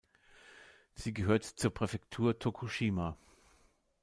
Sie 0.95 1.13
gehört 1.13 1.43
zur 1.45 1.71
Präfektur 1.75 2.39
Tokushima. 2.39 3.19